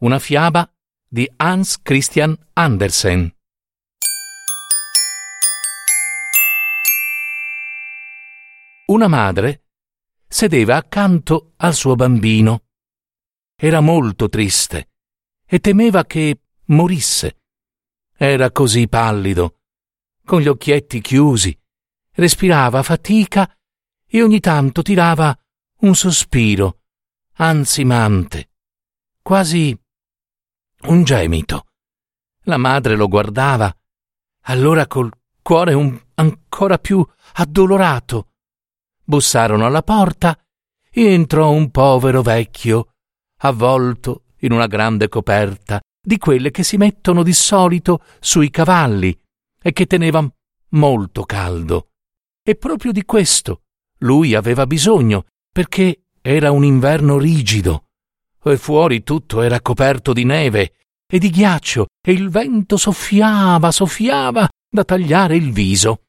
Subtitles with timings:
[0.00, 0.72] Una fiaba
[1.08, 3.34] di Hans Christian Andersen.
[8.86, 9.64] Una madre
[10.28, 12.66] sedeva accanto al suo bambino.
[13.56, 14.90] Era molto triste
[15.44, 17.40] e temeva che morisse.
[18.16, 19.62] Era così pallido,
[20.24, 21.58] con gli occhietti chiusi,
[22.12, 23.52] respirava a fatica
[24.06, 25.36] e ogni tanto tirava
[25.80, 26.82] un sospiro
[27.34, 28.48] ansimante
[29.28, 29.78] quasi
[30.82, 31.66] un gemito.
[32.44, 33.74] La madre lo guardava,
[34.44, 35.10] allora col
[35.42, 38.28] cuore un ancora più addolorato.
[39.02, 40.38] Bussarono alla porta
[40.90, 42.94] e entrò un povero vecchio,
[43.38, 49.18] avvolto in una grande coperta di quelle che si mettono di solito sui cavalli
[49.60, 50.26] e che teneva
[50.70, 51.90] molto caldo.
[52.42, 53.62] E proprio di questo
[53.98, 57.87] lui aveva bisogno, perché era un inverno rigido
[58.44, 60.72] e fuori tutto era coperto di neve
[61.06, 66.04] e di ghiaccio e il vento soffiava, soffiava da tagliare il viso.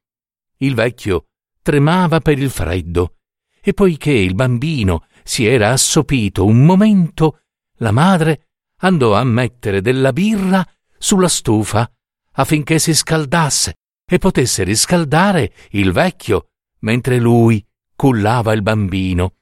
[0.57, 1.27] Il vecchio
[1.61, 3.15] tremava per il freddo
[3.61, 7.41] e poiché il bambino si era assopito un momento,
[7.77, 8.47] la madre
[8.81, 10.65] andò a mettere della birra
[10.97, 11.89] sulla stufa
[12.33, 13.75] affinché si scaldasse
[14.09, 19.35] e potesse riscaldare il vecchio mentre lui cullava il bambino.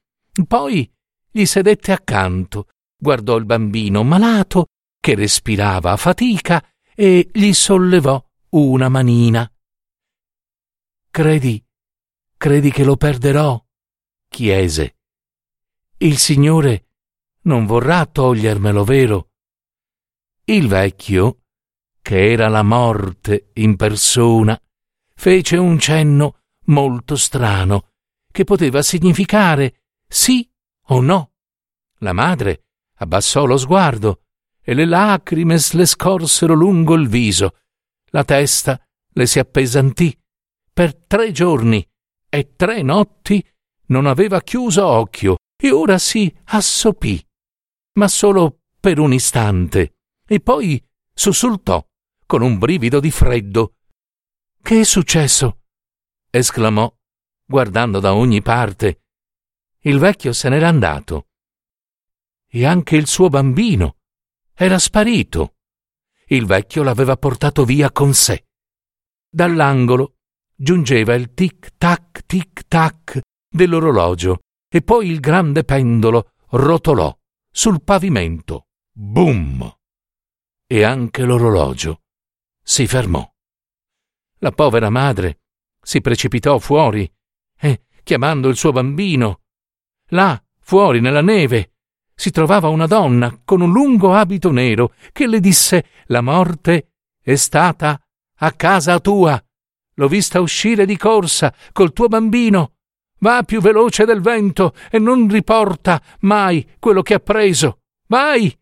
[0.47, 0.91] Poi
[1.30, 2.67] gli sedette accanto
[2.98, 4.67] guardò il bambino malato
[5.00, 6.64] che respirava a fatica
[6.95, 9.50] e gli sollevò una manina.
[11.09, 11.64] Credi,
[12.36, 13.64] credi che lo perderò?
[14.27, 14.98] chiese.
[15.98, 16.89] Il Signore
[17.44, 19.30] non vorrà togliermelo, vero?
[20.44, 21.44] Il vecchio,
[22.02, 24.60] che era la morte in persona,
[25.16, 27.94] fece un cenno molto strano,
[28.32, 30.50] che poteva significare sì
[30.89, 31.33] o no.
[32.00, 32.67] La madre
[32.97, 34.21] abbassò lo sguardo
[34.61, 37.58] e le lacrime le scorsero lungo il viso.
[38.11, 38.81] La testa
[39.13, 40.17] le si appesantì.
[40.71, 41.85] Per tre giorni
[42.30, 43.43] e tre notti
[43.87, 47.25] non aveva chiuso occhio e ora si assopì,
[47.93, 49.95] ma solo per un istante,
[50.27, 50.83] e poi
[51.14, 51.83] sussultò
[52.25, 53.75] con un brivido di freddo.
[54.61, 55.61] Che è successo?
[56.29, 56.93] esclamò,
[57.45, 59.02] guardando da ogni parte.
[59.83, 61.27] Il vecchio se n'era andato
[62.47, 63.97] e anche il suo bambino
[64.53, 65.55] era sparito.
[66.27, 68.47] Il vecchio l'aveva portato via con sé.
[69.30, 70.15] Dall'angolo
[70.55, 77.15] giungeva il tic-tac, tic-tac dell'orologio e poi il grande pendolo rotolò
[77.49, 78.67] sul pavimento.
[78.91, 79.75] Boom!
[80.65, 82.02] E anche l'orologio
[82.61, 83.25] si fermò.
[84.39, 85.41] La povera madre
[85.81, 87.09] si precipitò fuori
[87.58, 89.43] e, chiamando il suo bambino,
[90.08, 91.77] là, fuori nella neve,
[92.20, 97.36] si trovava una donna con un lungo abito nero che le disse La morte è
[97.36, 98.02] stata
[98.39, 99.42] a casa tua.
[99.94, 102.73] L'ho vista uscire di corsa col tuo bambino.
[103.20, 107.82] Va più veloce del vento e non riporta mai quello che ha preso.
[108.08, 108.56] Vai!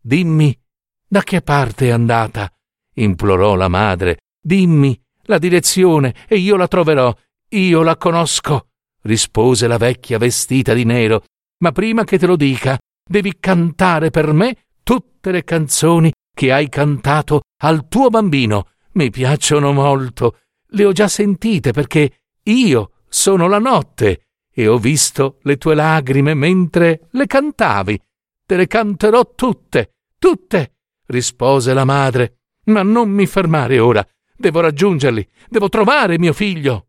[0.00, 0.58] Dimmi
[1.06, 2.50] da che parte è andata?
[2.94, 4.20] implorò la madre.
[4.40, 7.14] Dimmi la direzione e io la troverò.
[7.50, 8.68] Io la conosco,
[9.02, 11.24] rispose la vecchia vestita di nero.
[11.58, 16.68] Ma prima che te lo dica, devi cantare per me tutte le canzoni che hai
[16.68, 18.68] cantato al tuo bambino.
[18.92, 20.38] Mi piacciono molto.
[20.68, 26.34] Le ho già sentite perché io sono la notte e ho visto le tue lagrime
[26.34, 28.00] mentre le cantavi.
[28.44, 30.74] Te le canterò tutte, tutte,
[31.06, 32.38] rispose la madre.
[32.64, 34.06] Ma non mi fermare ora.
[34.34, 36.88] Devo raggiungerli, devo trovare mio figlio.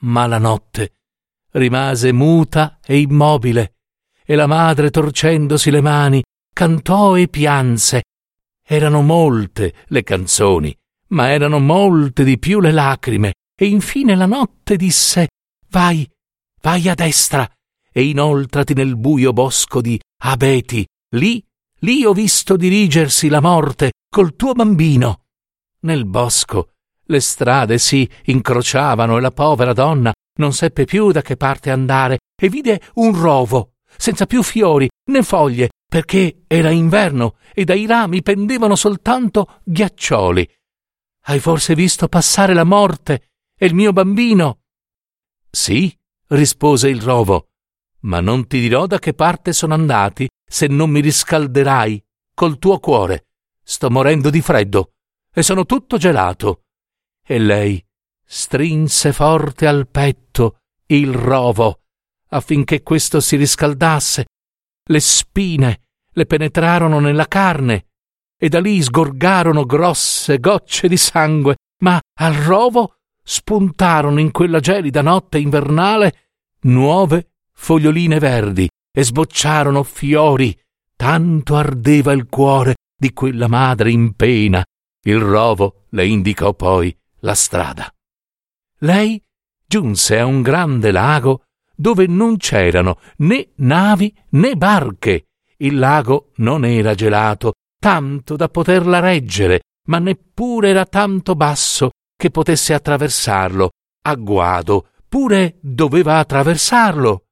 [0.00, 0.94] Ma la notte
[1.52, 3.79] rimase muta e immobile
[4.30, 6.22] e la madre, torcendosi le mani,
[6.54, 8.04] cantò e pianse.
[8.64, 10.72] Erano molte le canzoni,
[11.08, 15.30] ma erano molte di più le lacrime, e infine la notte disse
[15.70, 16.08] Vai,
[16.62, 17.44] vai a destra,
[17.90, 20.86] e inoltrati nel buio bosco di abeti.
[21.16, 21.44] Lì,
[21.80, 25.22] lì ho visto dirigersi la morte col tuo bambino.
[25.80, 26.74] Nel bosco
[27.06, 32.18] le strade si incrociavano e la povera donna non seppe più da che parte andare
[32.40, 38.22] e vide un rovo senza più fiori né foglie, perché era inverno e dai rami
[38.22, 40.48] pendevano soltanto ghiaccioli.
[41.24, 44.60] Hai forse visto passare la morte e il mio bambino?
[45.50, 45.94] Sì,
[46.28, 47.50] rispose il rovo,
[48.00, 52.02] ma non ti dirò da che parte sono andati se non mi riscalderai
[52.32, 53.26] col tuo cuore.
[53.62, 54.92] Sto morendo di freddo
[55.30, 56.62] e sono tutto gelato.
[57.22, 57.84] E lei
[58.24, 61.80] strinse forte al petto il rovo
[62.30, 64.24] affinché questo si riscaldasse.
[64.88, 65.80] Le spine
[66.12, 67.86] le penetrarono nella carne
[68.36, 75.02] e da lì sgorgarono grosse gocce di sangue, ma al rovo spuntarono in quella gelida
[75.02, 76.30] notte invernale
[76.62, 80.58] nuove foglioline verdi e sbocciarono fiori.
[80.96, 84.64] Tanto ardeva il cuore di quella madre in pena.
[85.02, 87.90] Il rovo le indicò poi la strada.
[88.80, 89.22] Lei
[89.66, 91.44] giunse a un grande lago
[91.80, 95.28] dove non c'erano né navi né barche.
[95.56, 102.30] Il lago non era gelato, tanto da poterla reggere, ma neppure era tanto basso che
[102.30, 103.70] potesse attraversarlo.
[104.02, 107.24] A guado pure doveva attraversarlo.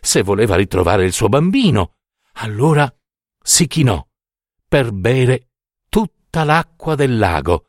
[0.00, 1.94] Se voleva ritrovare il suo bambino,
[2.34, 2.92] allora
[3.42, 4.04] si chinò
[4.68, 5.48] per bere
[5.88, 7.64] tutta l'acqua del lago.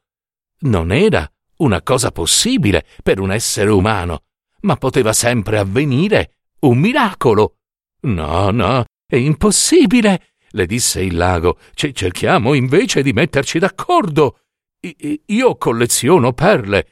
[0.61, 1.27] Non era
[1.57, 4.25] una cosa possibile per un essere umano,
[4.61, 7.57] ma poteva sempre avvenire un miracolo.
[8.01, 11.57] No, no, è impossibile, le disse il lago.
[11.73, 14.39] C- cerchiamo invece di metterci d'accordo.
[14.81, 16.87] I- io colleziono perle.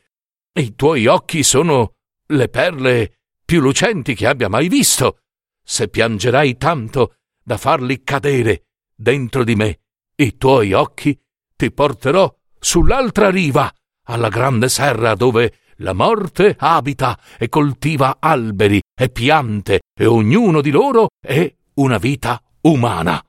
[0.51, 1.95] E I tuoi occhi sono
[2.27, 5.19] le perle più lucenti che abbia mai visto.
[5.63, 9.79] Se piangerai tanto da farli cadere dentro di me,
[10.15, 11.17] i tuoi occhi,
[11.55, 13.71] ti porterò sull'altra riva,
[14.09, 20.71] alla grande serra dove la morte abita e coltiva alberi e piante e ognuno di
[20.71, 23.21] loro è una vita umana.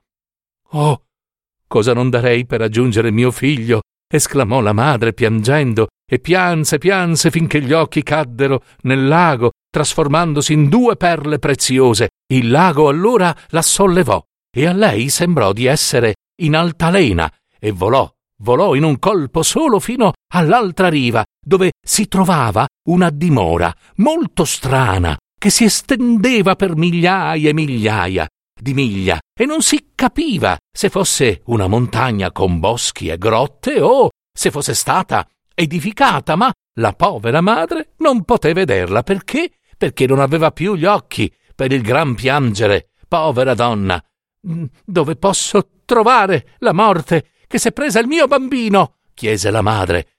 [0.71, 1.03] Oh,
[1.67, 3.81] cosa non darei per raggiungere mio figlio?
[4.11, 10.67] esclamò la madre piangendo e pianse pianse finché gli occhi caddero nel lago, trasformandosi in
[10.67, 12.09] due perle preziose.
[12.33, 18.11] Il lago allora la sollevò e a lei sembrò di essere in altalena e volò
[18.41, 25.17] volò in un colpo solo fino all'altra riva, dove si trovava una dimora molto strana,
[25.35, 28.27] che si estendeva per migliaia e migliaia
[28.61, 34.09] di miglia, e non si capiva se fosse una montagna con boschi e grotte o
[34.31, 39.53] se fosse stata edificata, ma la povera madre non poté vederla perché?
[39.75, 42.91] Perché non aveva più gli occhi per il gran piangere.
[43.07, 43.99] Povera donna,
[44.85, 48.97] dove posso trovare la morte che s'è presa il mio bambino?
[49.15, 50.09] chiese la madre.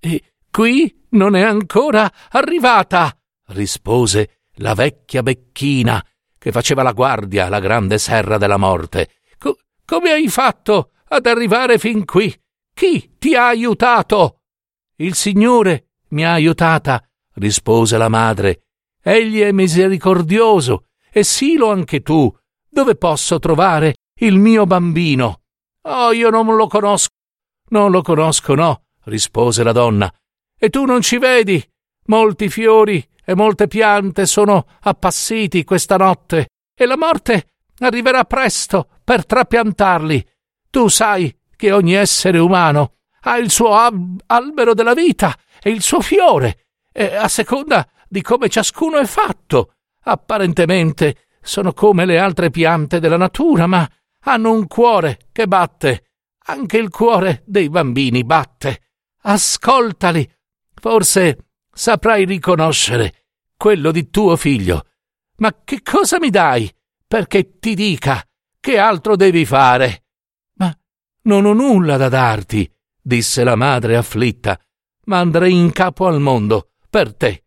[0.00, 3.16] E qui non è ancora arrivata,
[3.48, 6.04] rispose la vecchia becchina
[6.38, 9.10] che faceva la guardia alla grande serra della morte.
[9.38, 12.34] Co- come hai fatto ad arrivare fin qui?
[12.72, 14.40] Chi ti ha aiutato?
[14.96, 17.02] Il Signore mi ha aiutata,
[17.34, 18.62] rispose la madre.
[19.02, 22.34] Egli è misericordioso e silo anche tu.
[22.68, 25.42] Dove posso trovare il mio bambino?
[25.82, 27.08] Oh, io non lo conosco.
[27.70, 30.12] Non lo conosco, no, rispose la donna.
[30.62, 31.66] E tu non ci vedi?
[32.08, 37.46] Molti fiori e molte piante sono appassiti questa notte e la morte
[37.78, 40.22] arriverà presto per trapiantarli.
[40.68, 45.80] Tu sai che ogni essere umano ha il suo ab- albero della vita e il
[45.80, 49.76] suo fiore, e a seconda di come ciascuno è fatto.
[50.04, 53.88] Apparentemente sono come le altre piante della natura, ma
[54.24, 56.04] hanno un cuore che batte.
[56.48, 58.80] Anche il cuore dei bambini batte.
[59.22, 60.30] Ascoltali.
[60.80, 64.86] Forse saprai riconoscere quello di tuo figlio.
[65.36, 66.74] Ma che cosa mi dai
[67.06, 68.26] perché ti dica
[68.58, 70.04] che altro devi fare?
[70.54, 70.74] Ma
[71.24, 74.58] non ho nulla da darti, disse la madre afflitta,
[75.04, 77.44] ma andrei in capo al mondo per te.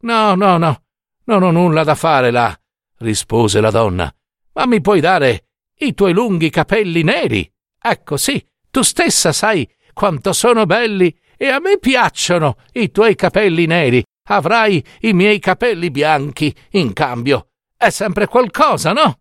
[0.00, 0.82] No, no, no,
[1.24, 2.54] non ho nulla da fare là,
[2.98, 4.14] rispose la donna,
[4.52, 7.50] ma mi puoi dare i tuoi lunghi capelli neri.
[7.80, 13.66] Ecco sì, tu stessa sai quanto sono belli e a me piacciono i tuoi capelli
[13.66, 14.02] neri.
[14.28, 17.50] Avrai i miei capelli bianchi in cambio.
[17.76, 19.20] È sempre qualcosa, no?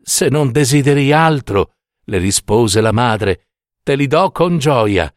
[0.00, 1.72] Se non desideri altro,
[2.04, 3.48] le rispose la madre,
[3.82, 5.12] te li do con gioia.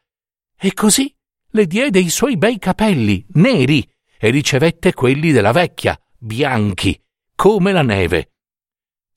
[0.58, 1.14] E così
[1.52, 7.00] le diede i suoi bei capelli neri e ricevette quelli della vecchia, bianchi,
[7.36, 8.32] come la neve.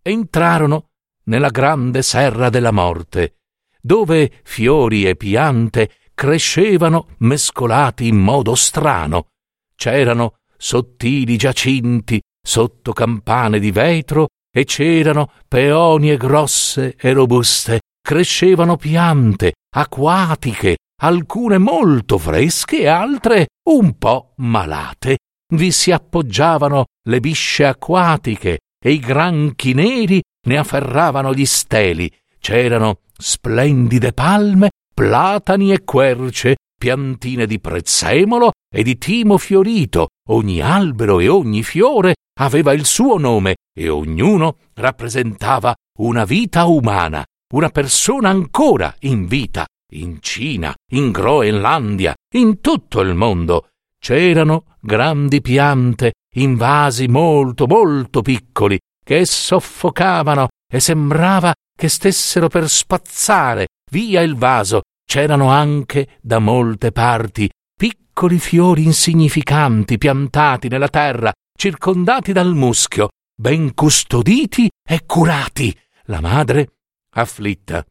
[0.02, 0.91] Entrarono
[1.25, 3.38] nella grande serra della morte,
[3.81, 9.26] dove fiori e piante crescevano mescolati in modo strano.
[9.75, 19.54] C'erano sottili giacinti sotto campane di vetro e c'erano peonie grosse e robuste, crescevano piante
[19.75, 25.19] acquatiche, alcune molto fresche e altre un po' malate.
[25.52, 32.12] Vi si appoggiavano le bisce acquatiche e i granchi neri ne afferravano gli steli.
[32.38, 40.08] C'erano splendide palme, platani e querce, piantine di prezzemolo e di timo fiorito.
[40.30, 47.25] Ogni albero e ogni fiore aveva il suo nome e ognuno rappresentava una vita umana,
[47.54, 49.66] una persona ancora in vita.
[49.92, 53.68] In Cina, in Groenlandia, in tutto il mondo
[53.99, 62.68] c'erano grandi piante in vasi molto molto piccoli che soffocavano e sembrava che stessero per
[62.68, 64.80] spazzare via il vaso.
[65.04, 73.75] C'erano anche da molte parti piccoli fiori insignificanti piantati nella terra, circondati dal muschio, ben
[73.75, 75.76] custoditi e curati.
[76.04, 76.72] La madre,
[77.14, 77.84] afflitta,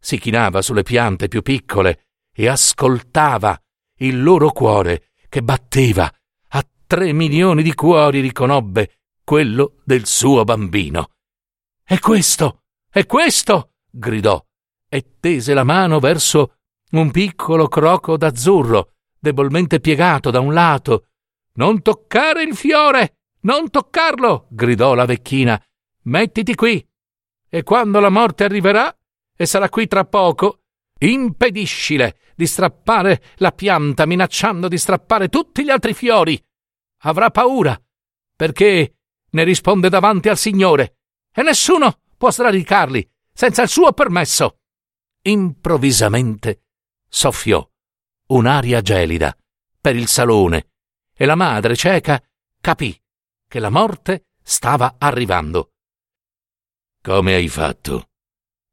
[0.00, 3.58] si chinava sulle piante più piccole e ascoltava
[3.98, 6.10] il loro cuore che batteva.
[6.50, 11.10] A tre milioni di cuori riconobbe quello del suo bambino.
[11.82, 13.72] È questo, è questo!
[13.90, 14.44] gridò
[14.88, 16.54] e tese la mano verso
[16.92, 21.08] un piccolo croco d'azzurro, debolmente piegato da un lato.
[21.54, 23.16] Non toccare il fiore!
[23.40, 24.46] Non toccarlo!
[24.50, 25.62] gridò la vecchina.
[26.04, 26.84] Mettiti qui.
[27.48, 28.94] E quando la morte arriverà,
[29.36, 30.62] e sarà qui tra poco,
[30.98, 36.40] impediscile di strappare la pianta minacciando di strappare tutti gli altri fiori.
[37.02, 37.80] Avrà paura,
[38.34, 38.94] perché
[39.30, 40.98] ne risponde davanti al Signore,
[41.32, 44.57] e nessuno può sradicarli senza il suo permesso.
[45.28, 46.62] Improvvisamente
[47.06, 47.62] soffiò
[48.28, 49.36] un'aria gelida
[49.78, 50.70] per il salone
[51.12, 52.22] e la madre cieca
[52.58, 52.98] capì
[53.46, 55.72] che la morte stava arrivando.
[57.02, 58.08] Come hai fatto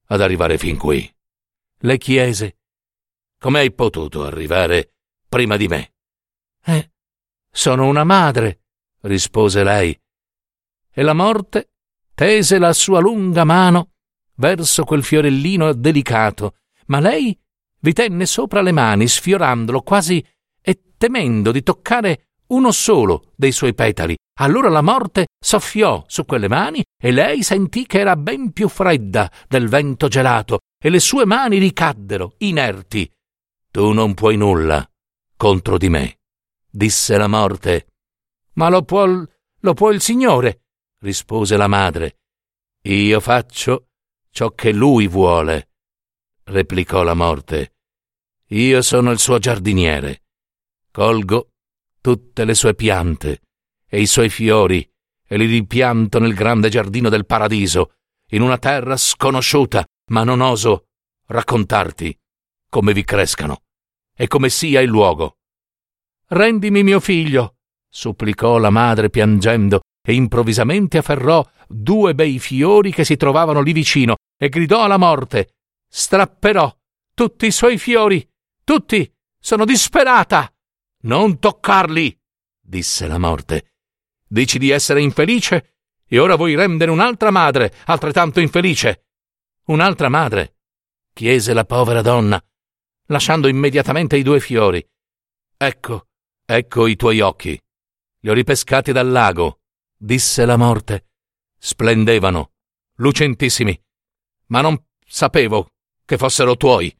[0.05, 1.13] ad arrivare fin qui?
[1.79, 2.59] Le chiese.
[3.37, 4.93] Come hai potuto arrivare
[5.27, 5.95] prima di me?
[6.63, 6.93] Eh,
[7.51, 8.61] sono una madre,
[9.01, 10.01] rispose lei.
[10.89, 11.71] E la morte
[12.13, 13.94] tese la sua lunga mano
[14.35, 16.55] verso quel fiorellino delicato,
[16.87, 17.37] ma lei
[17.79, 20.25] vi tenne sopra le mani, sfiorandolo quasi
[20.61, 24.15] e temendo di toccare uno solo dei suoi petali.
[24.39, 29.31] Allora la morte soffiò su quelle mani e lei sentì che era ben più fredda
[29.47, 33.09] del vento gelato e le sue mani ricaddero, inerti.
[33.71, 34.87] Tu non puoi nulla
[35.37, 36.19] contro di me,
[36.69, 37.87] disse la morte.
[38.53, 40.63] Ma lo può, lo può il Signore,
[40.99, 42.17] rispose la madre.
[42.83, 43.87] Io faccio
[44.35, 45.69] ciò che lui vuole,
[46.43, 47.75] replicò la morte.
[48.47, 50.23] Io sono il suo giardiniere.
[50.91, 51.51] Colgo
[52.01, 53.43] tutte le sue piante
[53.87, 54.85] e i suoi fiori
[55.25, 57.93] e li ripianto nel grande giardino del paradiso,
[58.31, 60.87] in una terra sconosciuta, ma non oso
[61.27, 62.13] raccontarti
[62.69, 63.61] come vi crescano
[64.13, 65.37] e come sia il luogo.
[66.27, 67.55] Rendimi mio figlio,
[67.87, 74.15] supplicò la madre piangendo, e improvvisamente afferrò due bei fiori che si trovavano lì vicino
[74.37, 75.55] e gridò alla morte
[75.97, 76.77] Strapperò
[77.13, 78.29] tutti i suoi fiori,
[78.65, 79.09] tutti,
[79.39, 80.53] sono disperata.
[81.03, 82.19] Non toccarli,
[82.59, 83.75] disse la morte.
[84.27, 89.05] Dici di essere infelice e ora vuoi rendere un'altra madre altrettanto infelice.
[89.67, 90.57] Un'altra madre?
[91.13, 92.43] chiese la povera donna,
[93.05, 94.85] lasciando immediatamente i due fiori.
[95.55, 96.07] Ecco,
[96.43, 97.57] ecco i tuoi occhi.
[98.19, 99.61] Li ho ripescati dal lago,
[100.05, 101.07] disse la morte.
[101.57, 102.51] Splendevano,
[102.97, 103.77] lucentissimi,
[104.47, 105.71] ma non sapevo
[106.05, 106.95] che fossero tuoi.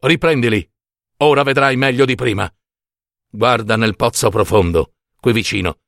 [0.00, 0.70] Riprendili,
[1.18, 2.52] ora vedrai meglio di prima.
[3.30, 5.80] Guarda nel pozzo profondo, qui vicino.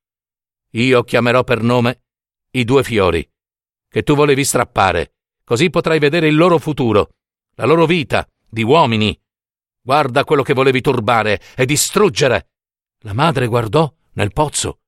[0.71, 2.05] Io chiamerò per nome
[2.53, 3.31] i due fiori
[3.89, 7.17] che tu volevi strappare, così potrai vedere il loro futuro,
[7.57, 9.19] la loro vita di uomini.
[9.81, 12.51] Guarda quello che volevi turbare e distruggere.
[13.01, 14.81] La madre guardò nel pozzo.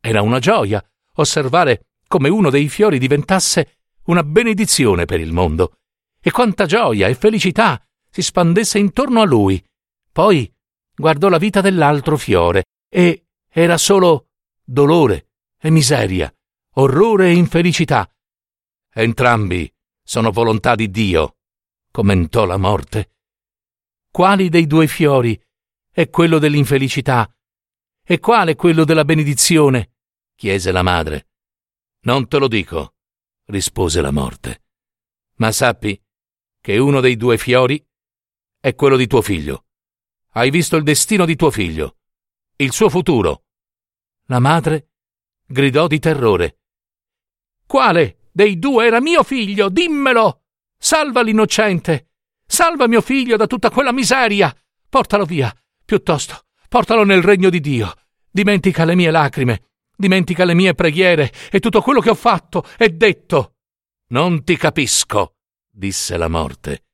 [0.00, 0.82] Era una gioia
[1.16, 5.76] osservare come uno dei fiori diventasse una benedizione per il mondo.
[6.20, 9.62] E quanta gioia e felicità si spandesse intorno a lui.
[10.12, 10.52] Poi
[10.94, 14.28] guardò la vita dell'altro fiore e era solo
[14.64, 16.32] dolore e miseria,
[16.74, 18.10] orrore e infelicità.
[18.92, 21.36] Entrambi sono volontà di Dio,
[21.90, 23.12] commentò la morte.
[24.10, 25.40] Quali dei due fiori
[25.92, 27.32] è quello dell'infelicità
[28.04, 29.92] e quale quello della benedizione?
[30.40, 31.26] Chiese la madre.
[32.04, 32.94] Non te lo dico,
[33.48, 34.62] rispose la morte,
[35.34, 36.02] ma sappi
[36.62, 37.86] che uno dei due fiori
[38.58, 39.66] è quello di tuo figlio.
[40.30, 41.98] Hai visto il destino di tuo figlio,
[42.56, 43.42] il suo futuro.
[44.28, 44.92] La madre
[45.44, 46.60] gridò di terrore.
[47.66, 50.44] Quale dei due era mio figlio, dimmelo!
[50.78, 52.12] Salva l'innocente!
[52.46, 54.56] Salva mio figlio da tutta quella miseria!
[54.88, 55.54] Portalo via,
[55.84, 57.92] piuttosto, portalo nel regno di Dio.
[58.30, 59.69] Dimentica le mie lacrime,
[60.00, 63.54] dimentica le mie preghiere e tutto quello che ho fatto e detto.
[64.08, 65.36] Non ti capisco,
[65.70, 66.86] disse la morte.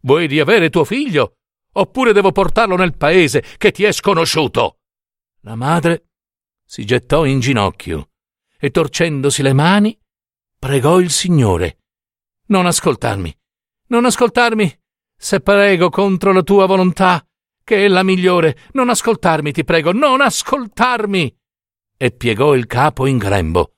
[0.00, 1.36] Vuoi riavere tuo figlio?
[1.74, 4.78] Oppure devo portarlo nel paese che ti è sconosciuto?
[5.42, 6.06] La madre
[6.64, 8.10] si gettò in ginocchio
[8.58, 9.98] e torcendosi le mani
[10.58, 11.78] pregò il Signore.
[12.46, 13.36] Non ascoltarmi,
[13.88, 14.80] non ascoltarmi,
[15.16, 17.24] se prego contro la tua volontà,
[17.64, 21.36] che è la migliore, non ascoltarmi, ti prego, non ascoltarmi.
[22.02, 23.74] E piegò il capo in grembo.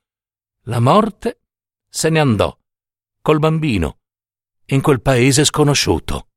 [0.63, 1.41] La morte
[1.87, 2.57] se ne andò,
[3.21, 3.99] col bambino,
[4.69, 6.29] in quel paese sconosciuto.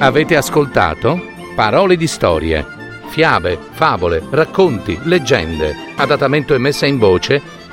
[0.00, 1.16] Avete ascoltato
[1.54, 2.66] Parole di storie,
[3.06, 7.58] fiabe, favole, racconti, leggende, adattamento e messa in voce